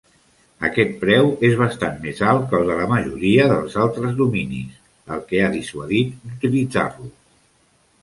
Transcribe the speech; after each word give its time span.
Aquest 0.69 0.95
preu 1.03 1.29
és 1.49 1.57
bastant 1.59 1.99
més 2.05 2.21
alt 2.31 2.47
que 2.53 2.57
el 2.61 2.71
de 2.73 2.79
la 2.81 2.89
majoria 2.93 3.47
dels 3.53 3.77
altres 3.85 4.19
dominis, 4.25 4.83
el 5.19 5.25
que 5.31 5.45
ha 5.47 5.55
dissuadit 5.61 6.21
d'utilitzar-lo. 6.27 7.17